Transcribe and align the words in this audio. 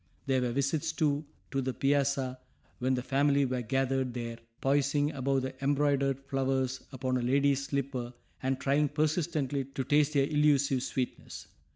There 0.25 0.41
were 0.41 0.51
visits, 0.51 0.91
too, 0.93 1.25
to 1.51 1.61
the 1.61 1.75
piazza, 1.75 2.39
when 2.79 2.95
the 2.95 3.03
family 3.03 3.45
were 3.45 3.61
gathered 3.61 4.15
there, 4.15 4.39
poising 4.59 5.11
above 5.11 5.43
the 5.43 5.53
embroidered 5.63 6.21
flowers 6.25 6.81
upon 6.91 7.17
a 7.17 7.21
lady's 7.21 7.63
slipper 7.67 8.11
and 8.41 8.59
trying 8.59 8.89
persistently 8.89 9.63
to 9.63 9.83
taste 9.83 10.13
their 10.13 10.25
illusive 10.25 10.81
sweetness. 10.81 11.47